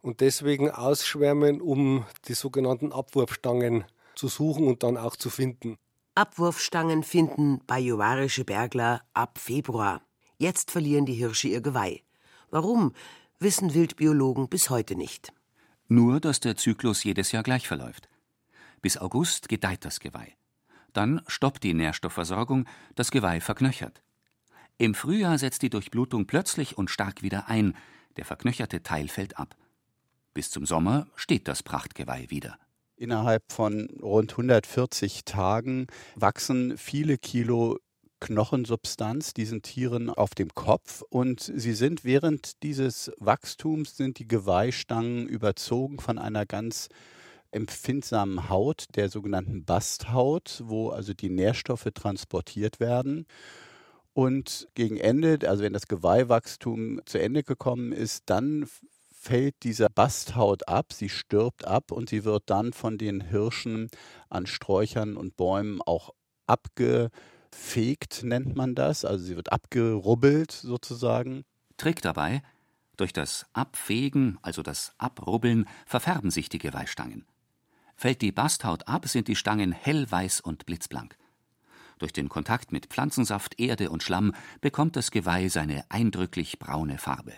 und 0.00 0.22
deswegen 0.22 0.70
ausschwärmen, 0.70 1.60
um 1.60 2.06
die 2.26 2.34
sogenannten 2.34 2.90
Abwurfstangen 2.90 3.84
zu 4.14 4.28
suchen 4.28 4.66
und 4.66 4.82
dann 4.82 4.96
auch 4.96 5.14
zu 5.14 5.28
finden. 5.28 5.76
Abwurfstangen 6.14 7.02
finden 7.02 7.60
bajuwarische 7.66 8.46
Bergler 8.46 9.02
ab 9.12 9.36
Februar. 9.38 10.00
Jetzt 10.38 10.70
verlieren 10.70 11.06
die 11.06 11.14
Hirsche 11.14 11.48
ihr 11.48 11.60
Geweih. 11.60 12.02
Warum, 12.50 12.92
wissen 13.38 13.74
Wildbiologen 13.74 14.48
bis 14.48 14.70
heute 14.70 14.94
nicht. 14.94 15.32
Nur, 15.88 16.20
dass 16.20 16.40
der 16.40 16.56
Zyklus 16.56 17.04
jedes 17.04 17.32
Jahr 17.32 17.42
gleich 17.42 17.66
verläuft. 17.66 18.08
Bis 18.82 18.98
August 18.98 19.48
gedeiht 19.48 19.84
das 19.84 20.00
Geweih. 20.00 20.34
Dann 20.92 21.22
stoppt 21.26 21.62
die 21.64 21.74
Nährstoffversorgung, 21.74 22.66
das 22.94 23.10
Geweih 23.10 23.40
verknöchert. 23.40 24.02
Im 24.78 24.94
Frühjahr 24.94 25.38
setzt 25.38 25.62
die 25.62 25.70
Durchblutung 25.70 26.26
plötzlich 26.26 26.76
und 26.76 26.90
stark 26.90 27.22
wieder 27.22 27.48
ein, 27.48 27.74
der 28.16 28.24
verknöcherte 28.24 28.82
Teil 28.82 29.08
fällt 29.08 29.38
ab. 29.38 29.56
Bis 30.34 30.50
zum 30.50 30.66
Sommer 30.66 31.06
steht 31.16 31.48
das 31.48 31.62
Prachtgeweih 31.62 32.26
wieder. 32.28 32.58
Innerhalb 32.96 33.42
von 33.52 33.88
rund 34.02 34.32
140 34.32 35.24
Tagen 35.24 35.86
wachsen 36.14 36.76
viele 36.76 37.18
Kilo 37.18 37.78
Knochensubstanz 38.20 39.34
diesen 39.34 39.62
Tieren 39.62 40.10
auf 40.10 40.34
dem 40.34 40.54
Kopf 40.54 41.02
und 41.08 41.40
sie 41.40 41.74
sind 41.74 42.04
während 42.04 42.62
dieses 42.62 43.12
Wachstums 43.18 43.96
sind 43.96 44.18
die 44.18 44.28
Geweihstangen 44.28 45.28
überzogen 45.28 46.00
von 46.00 46.18
einer 46.18 46.46
ganz 46.46 46.88
empfindsamen 47.50 48.48
Haut, 48.48 48.86
der 48.96 49.08
sogenannten 49.08 49.64
Basthaut, 49.64 50.62
wo 50.64 50.90
also 50.90 51.14
die 51.14 51.30
Nährstoffe 51.30 51.88
transportiert 51.94 52.80
werden. 52.80 53.26
Und 54.12 54.68
gegen 54.74 54.96
Ende, 54.96 55.38
also 55.48 55.62
wenn 55.62 55.72
das 55.72 55.88
Geweihwachstum 55.88 57.00
zu 57.04 57.18
Ende 57.20 57.42
gekommen 57.42 57.92
ist, 57.92 58.24
dann 58.26 58.66
fällt 59.12 59.56
diese 59.62 59.88
Basthaut 59.90 60.68
ab, 60.68 60.92
sie 60.92 61.08
stirbt 61.08 61.66
ab 61.66 61.92
und 61.92 62.08
sie 62.08 62.24
wird 62.24 62.44
dann 62.46 62.72
von 62.72 62.96
den 62.96 63.20
Hirschen 63.20 63.90
an 64.30 64.46
Sträuchern 64.46 65.16
und 65.16 65.36
Bäumen 65.36 65.82
auch 65.82 66.14
abge 66.46 67.10
abfegt, 67.46 68.22
nennt 68.24 68.56
man 68.56 68.74
das. 68.74 69.04
Also 69.04 69.24
sie 69.24 69.36
wird 69.36 69.52
abgerubbelt 69.52 70.50
sozusagen. 70.50 71.44
Trick 71.76 72.02
dabei, 72.02 72.42
durch 72.96 73.12
das 73.12 73.46
Abfegen, 73.52 74.38
also 74.42 74.62
das 74.62 74.92
Abrubbeln, 74.98 75.68
verfärben 75.86 76.30
sich 76.30 76.48
die 76.48 76.58
Geweihstangen. 76.58 77.24
Fällt 77.94 78.22
die 78.22 78.32
Basthaut 78.32 78.88
ab, 78.88 79.06
sind 79.06 79.28
die 79.28 79.36
Stangen 79.36 79.72
hellweiß 79.72 80.40
und 80.40 80.66
blitzblank. 80.66 81.16
Durch 81.98 82.12
den 82.12 82.28
Kontakt 82.28 82.72
mit 82.72 82.86
Pflanzensaft, 82.86 83.58
Erde 83.58 83.90
und 83.90 84.02
Schlamm 84.02 84.34
bekommt 84.60 84.96
das 84.96 85.10
Geweih 85.10 85.48
seine 85.48 85.84
eindrücklich 85.90 86.58
braune 86.58 86.98
Farbe. 86.98 87.32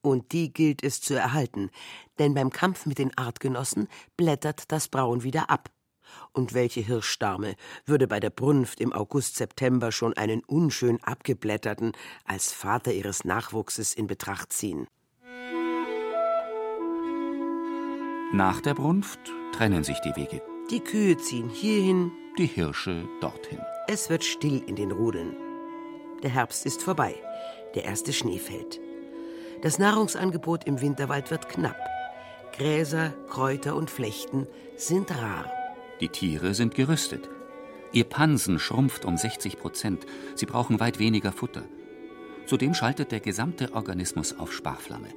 Und 0.00 0.32
die 0.32 0.52
gilt 0.52 0.84
es 0.84 1.00
zu 1.00 1.14
erhalten, 1.14 1.70
denn 2.18 2.34
beim 2.34 2.50
Kampf 2.50 2.86
mit 2.86 2.98
den 2.98 3.16
Artgenossen 3.18 3.88
blättert 4.16 4.70
das 4.70 4.86
Braun 4.86 5.24
wieder 5.24 5.50
ab. 5.50 5.70
Und 6.32 6.54
welche 6.54 6.80
Hirschdame 6.80 7.56
würde 7.84 8.06
bei 8.06 8.20
der 8.20 8.30
Brunft 8.30 8.80
im 8.80 8.92
August-September 8.92 9.92
schon 9.92 10.14
einen 10.14 10.42
unschön 10.44 11.02
abgeblätterten 11.02 11.92
als 12.24 12.52
Vater 12.52 12.92
ihres 12.92 13.24
Nachwuchses 13.24 13.94
in 13.94 14.06
Betracht 14.06 14.52
ziehen? 14.52 14.86
Nach 18.32 18.60
der 18.60 18.74
Brunft 18.74 19.20
trennen 19.52 19.84
sich 19.84 20.00
die 20.00 20.14
Wege. 20.16 20.42
Die 20.70 20.80
Kühe 20.80 21.16
ziehen 21.16 21.48
hierhin, 21.48 22.10
die 22.38 22.46
Hirsche 22.46 23.08
dorthin. 23.20 23.60
Es 23.86 24.10
wird 24.10 24.24
still 24.24 24.62
in 24.66 24.74
den 24.74 24.90
Rudeln. 24.90 25.36
Der 26.22 26.30
Herbst 26.30 26.66
ist 26.66 26.82
vorbei. 26.82 27.14
Der 27.76 27.84
erste 27.84 28.12
Schnee 28.12 28.38
fällt. 28.38 28.80
Das 29.62 29.78
Nahrungsangebot 29.78 30.64
im 30.64 30.80
Winterwald 30.80 31.30
wird 31.30 31.48
knapp. 31.48 31.76
Gräser, 32.52 33.12
Kräuter 33.28 33.76
und 33.76 33.90
Flechten 33.90 34.46
sind 34.76 35.10
rar. 35.10 35.50
Die 36.00 36.08
Tiere 36.08 36.54
sind 36.54 36.74
gerüstet. 36.74 37.28
Ihr 37.92 38.04
Pansen 38.04 38.58
schrumpft 38.58 39.04
um 39.04 39.16
60 39.16 39.58
Prozent. 39.58 40.06
Sie 40.34 40.46
brauchen 40.46 40.80
weit 40.80 40.98
weniger 40.98 41.32
Futter. 41.32 41.62
Zudem 42.46 42.74
schaltet 42.74 43.12
der 43.12 43.20
gesamte 43.20 43.74
Organismus 43.74 44.38
auf 44.38 44.52
Sparflamme. 44.52 45.08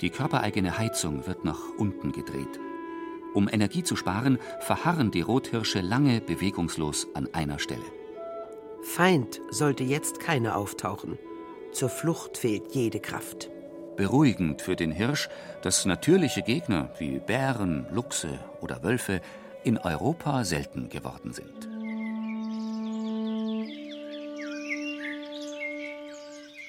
Die 0.00 0.10
körpereigene 0.10 0.78
Heizung 0.78 1.26
wird 1.26 1.44
nach 1.44 1.60
unten 1.78 2.12
gedreht. 2.12 2.60
Um 3.32 3.48
Energie 3.48 3.82
zu 3.82 3.96
sparen, 3.96 4.38
verharren 4.60 5.10
die 5.10 5.22
Rothirsche 5.22 5.80
lange 5.80 6.20
bewegungslos 6.20 7.08
an 7.14 7.28
einer 7.32 7.58
Stelle. 7.58 7.84
Feind 8.82 9.40
sollte 9.50 9.82
jetzt 9.82 10.20
keiner 10.20 10.56
auftauchen. 10.56 11.18
Zur 11.72 11.88
Flucht 11.88 12.36
fehlt 12.36 12.74
jede 12.74 13.00
Kraft. 13.00 13.50
Beruhigend 13.96 14.60
für 14.60 14.76
den 14.76 14.92
Hirsch, 14.92 15.28
dass 15.62 15.86
natürliche 15.86 16.42
Gegner 16.42 16.90
wie 16.98 17.18
Bären, 17.18 17.86
Luchse 17.90 18.38
oder 18.60 18.82
Wölfe 18.82 19.20
in 19.64 19.78
Europa 19.78 20.44
selten 20.44 20.88
geworden 20.88 21.32
sind. 21.32 21.68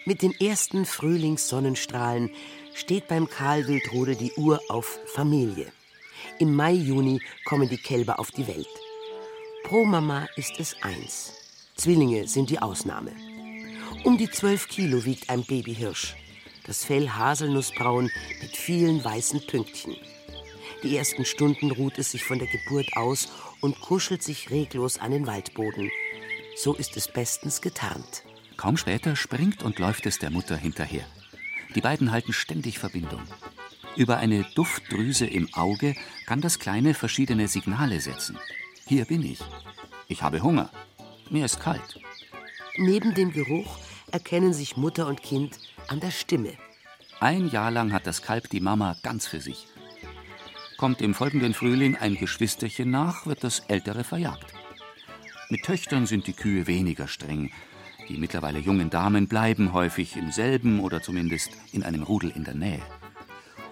Mit 0.05 0.21
den 0.21 0.33
ersten 0.39 0.85
Frühlingssonnenstrahlen 0.85 2.29
steht 2.73 3.07
beim 3.07 3.27
Kahlwildrode 3.27 4.15
die 4.15 4.31
Uhr 4.33 4.59
auf 4.69 4.99
Familie. 5.07 5.67
Im 6.39 6.55
Mai, 6.55 6.73
Juni 6.73 7.21
kommen 7.45 7.69
die 7.69 7.77
Kälber 7.77 8.19
auf 8.19 8.31
die 8.31 8.47
Welt. 8.47 8.67
Pro 9.63 9.83
Mama 9.83 10.27
ist 10.35 10.59
es 10.59 10.75
eins. 10.81 11.33
Zwillinge 11.75 12.27
sind 12.27 12.49
die 12.49 12.59
Ausnahme. 12.59 13.11
Um 14.03 14.17
die 14.17 14.29
zwölf 14.29 14.67
Kilo 14.67 15.03
wiegt 15.05 15.29
ein 15.29 15.43
Babyhirsch. 15.43 16.15
Das 16.67 16.85
Fell 16.85 17.09
haselnussbraun 17.09 18.11
mit 18.41 18.55
vielen 18.55 19.03
weißen 19.03 19.45
Pünktchen. 19.47 19.95
Die 20.83 20.97
ersten 20.97 21.25
Stunden 21.25 21.71
ruht 21.71 21.97
es 21.97 22.11
sich 22.11 22.23
von 22.23 22.39
der 22.39 22.47
Geburt 22.47 22.95
aus 22.95 23.29
und 23.61 23.79
kuschelt 23.81 24.21
sich 24.21 24.51
reglos 24.51 24.97
an 24.97 25.11
den 25.11 25.27
Waldboden. 25.27 25.89
So 26.55 26.73
ist 26.73 26.95
es 26.97 27.11
bestens 27.11 27.61
getarnt. 27.61 28.23
Kaum 28.57 28.77
später 28.77 29.15
springt 29.15 29.63
und 29.63 29.79
läuft 29.79 30.05
es 30.05 30.19
der 30.19 30.29
Mutter 30.29 30.55
hinterher. 30.55 31.05
Die 31.75 31.81
beiden 31.81 32.11
halten 32.11 32.33
ständig 32.33 32.79
Verbindung. 32.79 33.21
Über 33.97 34.17
eine 34.17 34.45
Duftdrüse 34.55 35.25
im 35.25 35.53
Auge 35.53 35.95
kann 36.25 36.41
das 36.41 36.59
Kleine 36.59 36.93
verschiedene 36.93 37.47
Signale 37.47 37.99
setzen. 37.99 38.37
Hier 38.87 39.05
bin 39.05 39.23
ich. 39.23 39.39
Ich 40.07 40.21
habe 40.21 40.41
Hunger. 40.41 40.69
Mir 41.29 41.45
ist 41.45 41.59
kalt. 41.59 41.99
Neben 42.77 43.13
dem 43.13 43.31
Geruch 43.31 43.77
erkennen 44.11 44.53
sich 44.53 44.77
Mutter 44.77 45.07
und 45.07 45.23
Kind 45.23 45.57
an 45.87 45.99
der 45.99 46.11
Stimme. 46.11 46.53
Ein 47.19 47.49
Jahr 47.49 47.71
lang 47.71 47.93
hat 47.93 48.05
das 48.05 48.21
Kalb 48.21 48.49
die 48.49 48.59
Mama 48.59 48.95
ganz 49.01 49.25
für 49.27 49.41
sich. 49.41 49.67
Kommt 50.85 51.01
im 51.01 51.15
folgenden 51.15 51.55
Frühling 51.55 51.95
ein 51.95 52.13
Geschwisterchen 52.13 52.91
nach, 52.91 53.25
wird 53.25 53.43
das 53.43 53.63
ältere 53.69 54.03
verjagt. 54.03 54.53
Mit 55.49 55.63
Töchtern 55.63 56.05
sind 56.05 56.27
die 56.27 56.33
Kühe 56.33 56.67
weniger 56.67 57.07
streng. 57.07 57.49
Die 58.07 58.19
mittlerweile 58.19 58.59
jungen 58.59 58.91
Damen 58.91 59.27
bleiben 59.27 59.73
häufig 59.73 60.15
im 60.15 60.31
selben 60.31 60.79
oder 60.79 61.01
zumindest 61.01 61.49
in 61.71 61.81
einem 61.81 62.03
Rudel 62.03 62.29
in 62.35 62.43
der 62.43 62.53
Nähe. 62.53 62.83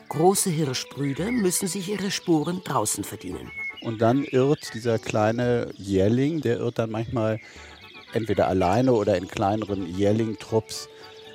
Große 0.10 0.50
Hirschbrüder 0.50 1.32
müssen 1.32 1.68
sich 1.68 1.88
ihre 1.90 2.10
Sporen 2.10 2.62
draußen 2.64 3.04
verdienen. 3.04 3.52
Und 3.82 4.02
dann 4.02 4.24
irrt 4.24 4.74
dieser 4.74 4.98
kleine 4.98 5.72
Jährling, 5.78 6.42
der 6.42 6.58
irrt 6.58 6.80
dann 6.80 6.90
manchmal 6.90 7.40
entweder 8.14 8.48
alleine 8.48 8.92
oder 8.92 9.18
in 9.18 9.28
kleineren 9.28 9.86
Jährling-Trupps 9.86 10.90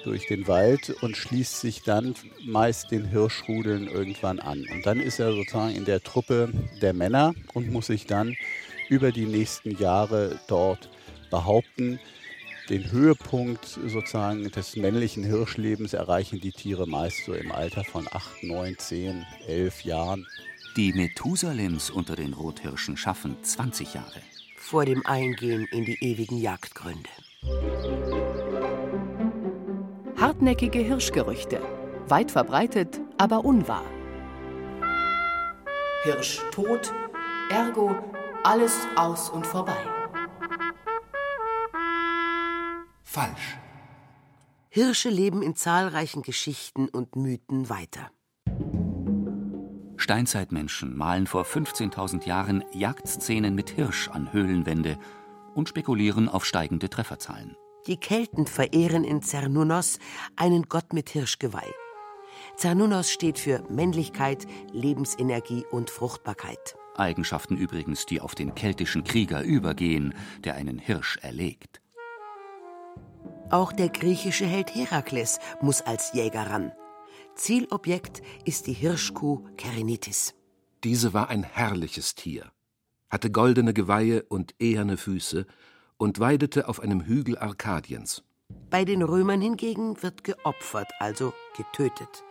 durch 0.05 0.26
den 0.26 0.47
Wald 0.49 0.90
und 1.02 1.17
schließt 1.17 1.61
sich 1.61 1.83
dann 1.83 2.14
meist 2.45 2.90
den 2.90 3.05
Hirschrudeln 3.07 3.88
irgendwann 3.88 4.38
an. 4.38 4.64
Und 4.73 4.87
dann 4.87 5.00
ist 5.00 5.19
er 5.19 5.33
sozusagen 5.33 5.75
in 5.75 5.85
der 5.85 6.02
Truppe 6.02 6.52
der 6.81 6.95
Männer 6.95 7.35
und 7.55 7.71
muss 7.71 7.87
sich 7.87 8.07
dann 8.07 8.37
über 8.88 9.12
die 9.12 9.26
nächsten 9.26 9.76
Jahre 9.78 10.38
dort 10.49 10.88
behaupten. 11.31 12.00
Den 12.69 12.90
Höhepunkt 12.90 13.64
sozusagen 13.64 14.50
des 14.50 14.76
männlichen 14.76 15.25
Hirschlebens 15.25 15.95
erreichen 15.95 16.40
die 16.40 16.52
Tiere 16.52 16.87
meist 16.87 17.25
so 17.25 17.33
im 17.33 17.50
Alter 17.50 17.83
von 17.85 18.07
8, 18.11 18.45
9, 18.45 18.78
10, 18.78 19.26
11 19.47 19.85
Jahren. 19.85 20.26
Die 20.76 20.93
Methusalems 20.93 21.90
unter 21.90 22.14
den 22.14 22.35
Rothirschen 22.35 22.97
schaffen 22.97 23.37
20 23.43 23.95
Jahre. 23.95 24.21
Vor 24.59 24.85
dem 24.85 25.05
Eingehen 25.07 25.67
in 25.73 25.87
die 25.87 25.99
ewigen 26.00 26.38
Jagdgründe. 26.38 27.09
Hartnäckige 30.21 30.81
Hirschgerüchte. 30.81 31.63
Weit 32.09 32.33
verbreitet, 32.33 33.01
aber 33.19 33.45
unwahr. 33.45 33.85
Hirsch 36.03 36.41
tot, 36.51 36.93
ergo 37.51 37.95
alles 38.43 38.89
aus 38.97 39.31
und 39.31 39.47
vorbei. 39.47 39.77
Falsch. 43.05 43.59
Hirsche 44.71 45.09
leben 45.09 45.41
in 45.41 45.55
zahlreichen 45.55 46.23
Geschichten 46.23 46.89
und 46.89 47.15
Mythen 47.15 47.69
weiter. 47.69 48.11
Steinzeitmenschen 49.97 50.97
malen 50.97 51.29
vor 51.29 51.45
15.000 51.45 52.27
Jahren 52.27 52.65
Jagdszenen 52.73 53.55
mit 53.55 53.71
Hirsch 53.71 54.09
an 54.09 54.33
Höhlenwände 54.33 54.99
und 55.55 55.69
spekulieren 55.69 56.29
auf 56.29 56.45
steigende 56.45 56.91
Trefferzahlen. 56.91 57.57
Die 57.88 57.97
Kelten 57.97 58.47
verehren 58.47 59.02
in 59.02 59.23
Cernunnos 59.23 59.99
einen 60.37 60.64
Gott 60.68 60.92
mit 60.92 61.09
Hirschgeweih. 61.09 61.73
Cernunnos 62.59 63.11
steht 63.11 63.38
für 63.38 63.64
Männlichkeit, 63.71 64.47
Lebensenergie 64.73 65.64
und 65.71 65.88
Fruchtbarkeit. 65.88 66.76
Eigenschaften 66.97 67.57
übrigens, 67.57 68.04
die 68.04 68.21
auf 68.21 68.35
den 68.35 68.54
keltischen 68.54 69.04
Krieger 69.04 69.42
übergehen, 69.42 70.12
der 70.45 70.57
einen 70.57 70.78
Hirsch 70.78 71.16
erlegt. 71.23 71.80
Auch 73.49 73.73
der 73.73 73.88
griechische 73.88 74.45
Held 74.45 74.75
Herakles 74.75 75.38
muss 75.62 75.80
als 75.80 76.12
Jäger 76.12 76.50
ran. 76.50 76.73
Zielobjekt 77.37 78.21
ist 78.45 78.66
die 78.66 78.75
Hirschkuh 78.75 79.49
Kerenitis. 79.57 80.35
Diese 80.85 81.14
war 81.14 81.30
ein 81.30 81.42
herrliches 81.42 82.14
Tier, 82.14 82.52
hatte 83.09 83.30
goldene 83.30 83.73
Geweihe 83.73 84.25
und 84.25 84.54
eherne 84.59 84.99
Füße 84.99 85.47
und 85.99 86.21
weidete 86.21 86.69
auf 86.69 86.81
einem 86.81 87.02
Hügel 87.02 87.37
Arkadiens. 87.37 88.23
Bei 88.71 88.85
den 88.85 89.02
Römern 89.02 89.40
hingegen 89.40 90.02
wird 90.02 90.25
geopfert, 90.25 90.90
also 90.99 91.35
getötet. 91.57 92.25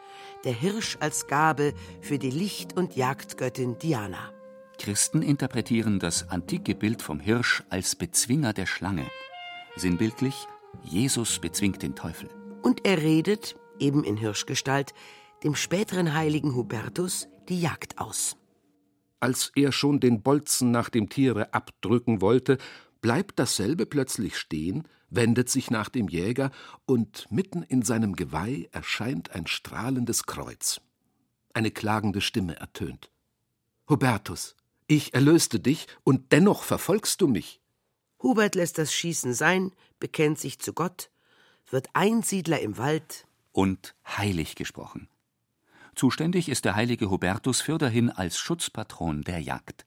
Der 0.43 0.53
Hirsch 0.53 0.97
als 0.99 1.27
Gabe 1.27 1.73
für 2.01 2.17
die 2.17 2.31
Licht- 2.31 2.75
und 2.75 2.95
Jagdgöttin 2.95 3.77
Diana. 3.77 4.31
Christen 4.79 5.21
interpretieren 5.21 5.99
das 5.99 6.29
antike 6.29 6.75
Bild 6.75 7.01
vom 7.01 7.19
Hirsch 7.19 7.63
als 7.69 7.95
Bezwinger 7.95 8.53
der 8.53 8.65
Schlange. 8.65 9.05
Sinnbildlich, 9.75 10.47
Jesus 10.83 11.39
bezwingt 11.39 11.81
den 11.81 11.95
Teufel. 11.95 12.29
Und 12.61 12.85
er 12.85 13.01
redet, 13.01 13.55
eben 13.79 14.03
in 14.03 14.17
Hirschgestalt, 14.17 14.93
dem 15.43 15.55
späteren 15.55 16.13
heiligen 16.13 16.55
Hubertus 16.55 17.27
die 17.49 17.61
Jagd 17.61 17.99
aus. 17.99 18.37
Als 19.19 19.51
er 19.55 19.71
schon 19.71 19.99
den 19.99 20.21
Bolzen 20.21 20.69
nach 20.69 20.89
dem 20.89 21.09
Tiere 21.09 21.53
abdrücken 21.53 22.21
wollte, 22.21 22.59
bleibt 23.01 23.39
dasselbe 23.39 23.85
plötzlich 23.85 24.37
stehen, 24.37 24.87
wendet 25.09 25.49
sich 25.49 25.71
nach 25.71 25.89
dem 25.89 26.07
Jäger, 26.07 26.51
und 26.85 27.31
mitten 27.31 27.63
in 27.63 27.81
seinem 27.81 28.15
Geweih 28.15 28.69
erscheint 28.71 29.31
ein 29.31 29.47
strahlendes 29.47 30.25
Kreuz. 30.25 30.81
Eine 31.53 31.71
klagende 31.71 32.21
Stimme 32.21 32.57
ertönt. 32.57 33.09
Hubertus, 33.89 34.55
ich 34.87 35.13
erlöste 35.13 35.59
dich, 35.59 35.87
und 36.03 36.31
dennoch 36.31 36.63
verfolgst 36.63 37.21
du 37.21 37.27
mich. 37.27 37.61
Hubert 38.21 38.55
lässt 38.55 38.77
das 38.77 38.93
Schießen 38.93 39.33
sein, 39.33 39.71
bekennt 39.99 40.39
sich 40.39 40.59
zu 40.59 40.73
Gott, 40.73 41.09
wird 41.69 41.87
Einsiedler 41.93 42.59
im 42.59 42.77
Wald 42.77 43.27
und 43.51 43.95
heilig 44.05 44.55
gesprochen. 44.55 45.07
Zuständig 45.95 46.49
ist 46.49 46.65
der 46.65 46.75
heilige 46.75 47.09
Hubertus 47.09 47.61
fürderhin 47.61 48.09
als 48.09 48.37
Schutzpatron 48.37 49.23
der 49.23 49.39
Jagd. 49.39 49.85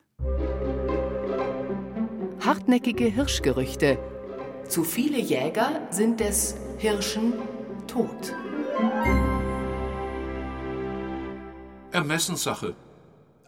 Hartnäckige 2.51 3.05
Hirschgerüchte. 3.05 3.97
Zu 4.69 4.83
viele 4.83 5.21
Jäger 5.21 5.87
sind 5.93 6.19
des 6.19 6.57
Hirschen 6.79 7.35
tot. 7.87 8.35
Ermessenssache. 11.93 12.75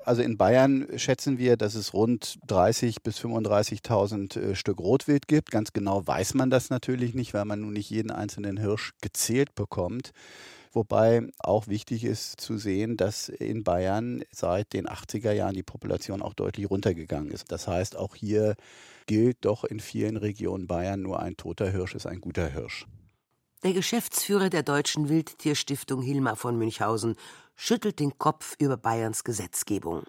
Also 0.05 0.23
in 0.23 0.37
Bayern 0.37 0.87
schätzen 0.95 1.37
wir, 1.37 1.57
dass 1.57 1.75
es 1.75 1.93
rund 1.93 2.39
30.000 2.47 2.99
bis 3.03 3.19
35.000 3.19 4.39
äh, 4.39 4.55
Stück 4.55 4.79
Rotwild 4.79 5.27
gibt. 5.27 5.51
Ganz 5.51 5.73
genau 5.73 6.07
weiß 6.07 6.35
man 6.35 6.51
das 6.51 6.71
natürlich 6.71 7.13
nicht, 7.13 7.35
weil 7.35 7.45
man 7.45 7.63
nun 7.63 7.73
nicht 7.73 7.91
jeden 7.91 8.13
einzelnen 8.13 8.57
Hirsch 8.57 8.93
gezählt 9.01 9.57
bekommt. 9.57 10.13
Wobei 10.75 11.29
auch 11.39 11.69
wichtig 11.69 12.05
ist 12.05 12.41
zu 12.41 12.57
sehen, 12.57 12.97
dass 12.97 13.29
in 13.29 13.63
Bayern 13.63 14.25
seit 14.31 14.73
den 14.73 14.87
80er 14.89 15.33
Jahren 15.33 15.55
die 15.55 15.63
Population 15.63 16.23
auch 16.23 16.33
deutlich 16.33 16.71
runtergegangen 16.71 17.31
ist. 17.31 17.53
Das 17.53 17.69
heißt, 17.69 17.97
auch 17.97 18.15
hier 18.15 18.57
gilt 19.07 19.45
doch 19.45 19.65
in 19.65 19.81
vielen 19.81 20.17
Regionen 20.17 20.67
Bayern 20.67 21.03
nur 21.03 21.21
ein 21.21 21.37
toter 21.37 21.71
Hirsch 21.71 21.95
ist 21.95 22.07
ein 22.07 22.21
guter 22.21 22.49
Hirsch. 22.49 22.87
Der 23.63 23.75
Geschäftsführer 23.75 24.49
der 24.49 24.63
Deutschen 24.63 25.09
Wildtierstiftung 25.09 26.01
Hilmar 26.03 26.37
von 26.37 26.57
Münchhausen 26.57 27.17
schüttelt 27.55 28.01
den 28.01 28.19
Kopf 28.19 28.57
über 28.59 28.77
Bayerns 28.77 29.25
Gesetzgebung. 29.25 30.05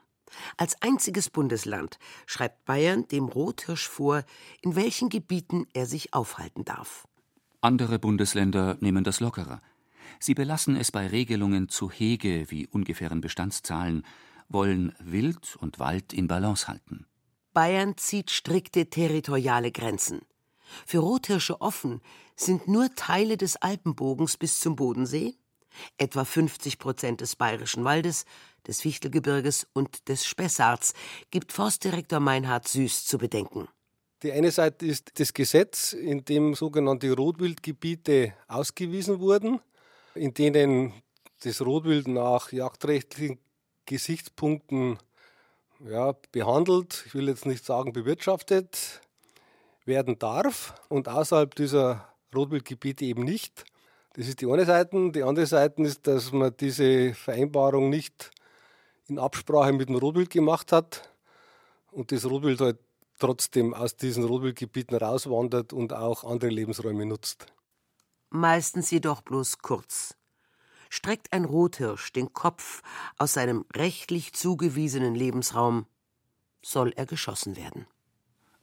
Als 0.57 0.81
einziges 0.81 1.29
Bundesland 1.29 1.99
schreibt 2.25 2.65
Bayern 2.65 3.07
dem 3.09 3.25
Rothirsch 3.25 3.87
vor, 3.87 4.23
in 4.61 4.75
welchen 4.75 5.09
Gebieten 5.09 5.67
er 5.73 5.85
sich 5.85 6.13
aufhalten 6.13 6.65
darf. 6.65 7.05
Andere 7.61 7.99
Bundesländer 7.99 8.77
nehmen 8.79 9.03
das 9.03 9.19
lockerer. 9.19 9.61
Sie 10.19 10.33
belassen 10.33 10.75
es 10.75 10.91
bei 10.91 11.07
Regelungen 11.07 11.69
zu 11.69 11.91
Hege 11.91 12.49
wie 12.49 12.67
ungefähren 12.67 13.21
Bestandszahlen, 13.21 14.05
wollen 14.49 14.93
Wild 14.99 15.55
und 15.59 15.79
Wald 15.79 16.13
in 16.13 16.27
Balance 16.27 16.67
halten. 16.67 17.05
Bayern 17.53 17.97
zieht 17.97 18.31
strikte 18.31 18.89
territoriale 18.89 19.71
Grenzen. 19.71 20.21
Für 20.85 20.99
Rothirsche 20.99 21.61
offen 21.61 22.01
sind 22.35 22.67
nur 22.67 22.93
Teile 22.95 23.37
des 23.37 23.57
Alpenbogens 23.57 24.37
bis 24.37 24.59
zum 24.59 24.75
Bodensee, 24.75 25.35
etwa 25.97 26.25
50 26.25 26.79
Prozent 26.79 27.21
des 27.21 27.35
Bayerischen 27.35 27.83
Waldes, 27.83 28.25
des 28.67 28.81
Fichtelgebirges 28.81 29.67
und 29.73 30.07
des 30.07 30.25
Spessarts, 30.25 30.93
gibt 31.31 31.51
Forstdirektor 31.51 32.19
Meinhard 32.19 32.67
Süß 32.67 33.05
zu 33.05 33.17
bedenken. 33.17 33.67
Die 34.23 34.31
eine 34.31 34.51
Seite 34.51 34.85
ist 34.85 35.19
das 35.19 35.33
Gesetz, 35.33 35.93
in 35.93 36.23
dem 36.23 36.55
sogenannte 36.55 37.11
Rotwildgebiete 37.11 38.33
ausgewiesen 38.47 39.19
wurden, 39.19 39.59
in 40.15 40.33
denen 40.33 40.93
das 41.43 41.61
Rotwild 41.61 42.07
nach 42.07 42.51
jagdrechtlichen 42.51 43.39
Gesichtspunkten 43.85 44.97
ja, 45.79 46.15
behandelt, 46.31 47.03
ich 47.05 47.15
will 47.15 47.27
jetzt 47.27 47.45
nicht 47.45 47.65
sagen 47.65 47.93
bewirtschaftet 47.93 49.01
werden 49.85 50.17
darf 50.17 50.75
und 50.87 51.09
außerhalb 51.09 51.53
dieser 51.55 52.07
Rotwildgebiete 52.33 53.03
eben 53.05 53.23
nicht. 53.23 53.65
Das 54.13 54.27
ist 54.27 54.41
die 54.41 54.47
eine 54.49 54.65
Seite. 54.65 55.11
Die 55.11 55.23
andere 55.23 55.45
Seite 55.45 55.81
ist, 55.81 56.07
dass 56.07 56.31
man 56.31 56.55
diese 56.57 57.13
Vereinbarung 57.13 57.89
nicht 57.89 58.31
in 59.07 59.19
Absprache 59.19 59.73
mit 59.73 59.89
dem 59.89 59.95
Rotwild 59.95 60.29
gemacht 60.29 60.71
hat 60.71 61.09
und 61.91 62.11
das 62.11 62.25
Rotwild 62.25 62.61
halt 62.61 62.77
trotzdem 63.19 63.73
aus 63.73 63.95
diesen 63.95 64.23
Rotwildgebieten 64.23 64.97
rauswandert 64.97 65.73
und 65.73 65.93
auch 65.93 66.23
andere 66.23 66.49
Lebensräume 66.49 67.05
nutzt. 67.05 67.52
Meistens 68.35 68.89
jedoch 68.89 69.21
bloß 69.21 69.59
kurz. 69.59 70.17
Streckt 70.89 71.31
ein 71.33 71.45
Rothirsch 71.45 72.11
den 72.13 72.33
Kopf 72.33 72.81
aus 73.19 73.33
seinem 73.33 73.63
rechtlich 73.75 74.33
zugewiesenen 74.33 75.13
Lebensraum, 75.13 75.85
soll 76.63 76.93
er 76.95 77.05
geschossen 77.05 77.55
werden. 77.55 77.85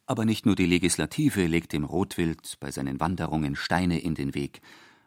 Aber 0.06 0.24
nicht 0.24 0.44
nur 0.44 0.56
die 0.56 0.66
Legislative 0.66 1.46
legt 1.46 1.72
dem 1.72 1.84
Rotwild 1.84 2.56
bei 2.58 2.72
seinen 2.72 2.98
Wanderungen 2.98 3.54
Steine 3.54 4.00
in 4.00 4.16
den 4.16 4.34
Weg, 4.34 4.60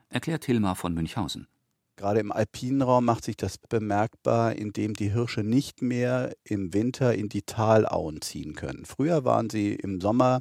erklärt 0.07 0.45
Hilmar 0.45 0.77
von 0.77 0.93
Münchhausen. 0.93 1.49
Gerade 1.97 2.21
im 2.21 2.31
alpinen 2.31 2.83
Raum 2.83 3.03
macht 3.03 3.25
sich 3.25 3.35
das 3.35 3.57
bemerkbar, 3.57 4.55
indem 4.55 4.93
die 4.93 5.11
Hirsche 5.11 5.43
nicht 5.43 5.81
mehr 5.81 6.33
im 6.45 6.73
Winter 6.73 7.13
in 7.13 7.27
die 7.27 7.41
Talauen 7.41 8.21
ziehen 8.21 8.55
können. 8.55 8.85
Früher 8.85 9.25
waren 9.25 9.49
sie 9.49 9.73
im 9.73 9.99
Sommer 9.99 10.39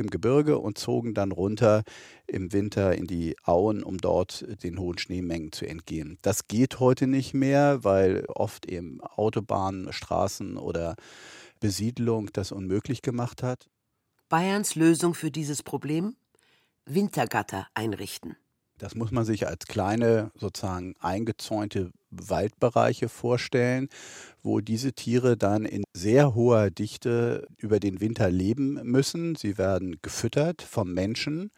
im 0.00 0.10
Gebirge 0.10 0.58
und 0.58 0.78
zogen 0.78 1.14
dann 1.14 1.30
runter 1.30 1.84
im 2.26 2.52
Winter 2.52 2.94
in 2.94 3.06
die 3.06 3.36
Auen, 3.44 3.84
um 3.84 3.98
dort 3.98 4.44
den 4.64 4.78
hohen 4.78 4.98
Schneemengen 4.98 5.52
zu 5.52 5.66
entgehen. 5.66 6.18
Das 6.22 6.48
geht 6.48 6.80
heute 6.80 7.06
nicht 7.06 7.34
mehr, 7.34 7.84
weil 7.84 8.24
oft 8.26 8.66
eben 8.66 9.00
Autobahnen, 9.00 9.92
Straßen 9.92 10.56
oder 10.56 10.96
Besiedlung 11.60 12.30
das 12.32 12.50
unmöglich 12.50 13.02
gemacht 13.02 13.42
hat. 13.42 13.68
Bayerns 14.28 14.74
Lösung 14.74 15.14
für 15.14 15.30
dieses 15.30 15.62
Problem? 15.62 16.16
Wintergatter 16.86 17.68
einrichten. 17.74 18.36
Das 18.80 18.94
muss 18.94 19.10
man 19.10 19.26
sich 19.26 19.46
als 19.46 19.66
kleine, 19.66 20.30
sozusagen 20.34 20.94
eingezäunte 21.00 21.92
Waldbereiche 22.10 23.10
vorstellen, 23.10 23.90
wo 24.42 24.60
diese 24.60 24.94
Tiere 24.94 25.36
dann 25.36 25.66
in 25.66 25.84
sehr 25.94 26.34
hoher 26.34 26.70
Dichte 26.70 27.46
über 27.58 27.78
den 27.78 28.00
Winter 28.00 28.30
leben 28.30 28.80
müssen. 28.82 29.36
Sie 29.36 29.58
werden 29.58 29.98
gefüttert 30.00 30.62
vom 30.62 30.94
Menschen. 30.94 31.50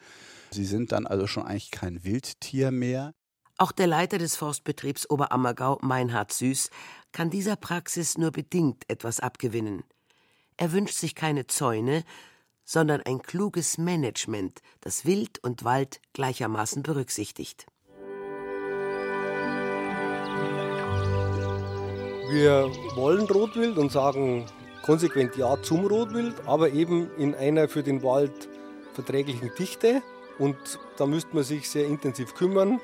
Sie 0.51 0.65
sind 0.65 0.91
dann 0.91 1.07
also 1.07 1.29
schon 1.29 1.45
eigentlich 1.45 1.71
kein 1.71 2.03
Wildtier 2.03 2.73
mehr. 2.73 3.15
Auch 3.57 3.71
der 3.71 3.87
Leiter 3.87 4.19
des 4.19 4.35
Forstbetriebs 4.35 5.09
Oberammergau, 5.09 5.79
Meinhard 5.81 6.33
Süß, 6.33 6.71
kann 7.13 7.31
dieser 7.31 7.55
Praxis 7.55 8.19
nur 8.19 8.33
bedingt 8.33 8.83
etwas 8.89 9.21
abgewinnen. 9.21 9.85
Er 10.57 10.73
wünscht 10.73 10.97
sich 10.97 11.15
keine 11.15 11.47
Zäune, 11.47 12.03
sondern 12.65 13.03
ein 13.03 13.23
kluges 13.23 13.79
Management, 13.79 14.61
das 14.81 15.05
Wild 15.05 15.43
und 15.43 15.65
Wald 15.65 16.01
gleichermaßen 16.13 16.83
berücksichtigt. 16.83 17.67
Wir 22.31 22.71
wollen 22.95 23.27
Rotwild 23.27 23.77
und 23.77 23.93
sagen 23.93 24.47
konsequent 24.83 25.37
Ja 25.37 25.61
zum 25.61 25.87
Rotwild, 25.87 26.35
aber 26.47 26.71
eben 26.71 27.11
in 27.19 27.35
einer 27.35 27.69
für 27.69 27.83
den 27.83 28.03
Wald 28.03 28.49
verträglichen 28.95 29.51
Dichte. 29.59 30.03
Und 30.39 30.57
da 30.97 31.07
müsste 31.07 31.35
man 31.35 31.45
sich 31.45 31.69
sehr 31.69 31.87
intensiv 31.87 32.35
kümmern, 32.35 32.81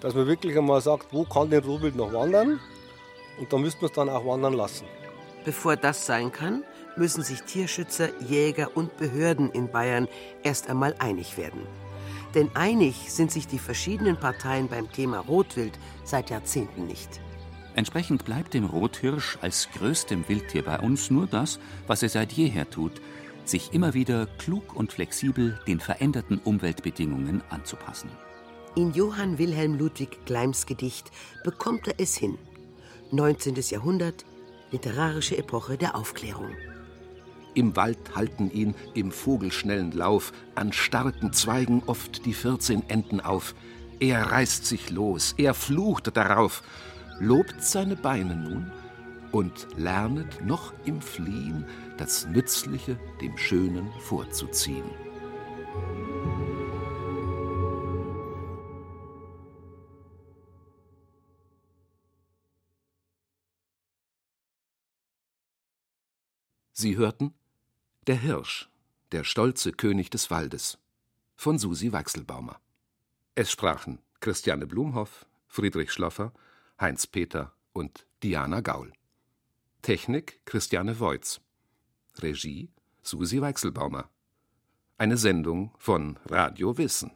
dass 0.00 0.14
man 0.14 0.26
wirklich 0.26 0.56
einmal 0.56 0.80
sagt, 0.80 1.12
wo 1.12 1.24
kann 1.24 1.50
denn 1.50 1.64
Rotwild 1.64 1.96
noch 1.96 2.12
wandern? 2.12 2.60
Und 3.38 3.52
da 3.52 3.56
müsste 3.56 3.80
man 3.80 3.90
es 3.90 3.96
dann 3.96 4.08
auch 4.08 4.26
wandern 4.26 4.52
lassen. 4.52 4.86
Bevor 5.44 5.76
das 5.76 6.04
sein 6.04 6.30
kann, 6.30 6.62
müssen 6.98 7.22
sich 7.22 7.42
Tierschützer, 7.42 8.10
Jäger 8.20 8.76
und 8.76 8.96
Behörden 8.96 9.50
in 9.50 9.70
Bayern 9.70 10.08
erst 10.42 10.68
einmal 10.68 10.94
einig 10.98 11.36
werden. 11.36 11.60
Denn 12.34 12.50
einig 12.54 13.10
sind 13.12 13.32
sich 13.32 13.46
die 13.46 13.58
verschiedenen 13.58 14.18
Parteien 14.18 14.68
beim 14.68 14.90
Thema 14.92 15.20
Rotwild 15.20 15.78
seit 16.04 16.30
Jahrzehnten 16.30 16.86
nicht. 16.86 17.20
Entsprechend 17.74 18.24
bleibt 18.24 18.54
dem 18.54 18.64
Rothirsch 18.64 19.38
als 19.40 19.68
größtem 19.70 20.28
Wildtier 20.28 20.64
bei 20.64 20.80
uns 20.80 21.10
nur 21.10 21.26
das, 21.26 21.58
was 21.86 22.02
er 22.02 22.08
seit 22.08 22.32
jeher 22.32 22.68
tut, 22.68 23.00
sich 23.44 23.72
immer 23.72 23.94
wieder 23.94 24.26
klug 24.38 24.74
und 24.74 24.92
flexibel 24.92 25.58
den 25.66 25.80
veränderten 25.80 26.38
Umweltbedingungen 26.38 27.42
anzupassen. 27.50 28.10
In 28.74 28.92
Johann 28.92 29.38
Wilhelm 29.38 29.78
Ludwig 29.78 30.24
Gleims 30.26 30.66
Gedicht 30.66 31.10
bekommt 31.44 31.88
er 31.88 31.94
es 31.98 32.16
hin. 32.16 32.36
19. 33.10 33.54
Jahrhundert, 33.54 34.24
literarische 34.70 35.38
Epoche 35.38 35.78
der 35.78 35.96
Aufklärung. 35.96 36.50
Im 37.58 37.74
Wald 37.74 38.14
halten 38.14 38.52
ihn 38.52 38.76
im 38.94 39.10
vogelschnellen 39.10 39.90
Lauf 39.90 40.32
an 40.54 40.72
starken 40.72 41.32
Zweigen 41.32 41.82
oft 41.86 42.24
die 42.24 42.32
vierzehn 42.32 42.88
Enden 42.88 43.20
auf. 43.20 43.56
Er 43.98 44.30
reißt 44.30 44.64
sich 44.64 44.90
los, 44.90 45.34
er 45.38 45.54
flucht 45.54 46.16
darauf, 46.16 46.62
lobt 47.18 47.60
seine 47.60 47.96
Beine 47.96 48.36
nun 48.36 48.70
und 49.32 49.66
lernet 49.76 50.46
noch 50.46 50.72
im 50.84 51.00
Fliehen 51.02 51.64
das 51.96 52.28
Nützliche 52.28 52.96
dem 53.20 53.36
Schönen 53.36 53.90
vorzuziehen. 54.02 54.84
Sie 66.72 66.96
hörten 66.96 67.34
Der 68.08 68.16
Hirsch, 68.16 68.70
der 69.12 69.22
stolze 69.22 69.70
König 69.70 70.08
des 70.08 70.30
Waldes 70.30 70.78
von 71.36 71.58
Susi 71.58 71.92
Weichselbaumer. 71.92 72.58
Es 73.34 73.50
sprachen 73.50 73.98
Christiane 74.20 74.66
Blumhoff, 74.66 75.26
Friedrich 75.46 75.92
Schloffer, 75.92 76.32
Heinz 76.80 77.06
Peter 77.06 77.52
und 77.74 78.06
Diana 78.22 78.62
Gaul. 78.62 78.94
Technik 79.82 80.40
Christiane 80.46 80.98
Voits. 80.98 81.42
Regie 82.20 82.70
Susi 83.02 83.42
Weichselbaumer. 83.42 84.08
Eine 84.96 85.18
Sendung 85.18 85.74
von 85.76 86.18
Radio 86.30 86.78
Wissen. 86.78 87.10